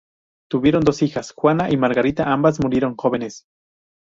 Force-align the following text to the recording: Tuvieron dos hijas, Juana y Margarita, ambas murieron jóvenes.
Tuvieron 0.49 0.83
dos 0.83 1.03
hijas, 1.03 1.31
Juana 1.31 1.69
y 1.69 1.77
Margarita, 1.77 2.33
ambas 2.33 2.59
murieron 2.59 2.95
jóvenes. 2.97 3.43